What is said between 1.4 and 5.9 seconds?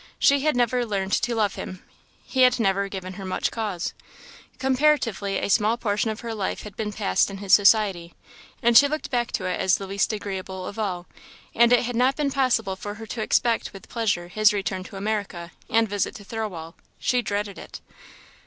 him, he had never given her much cause. Comparatively a small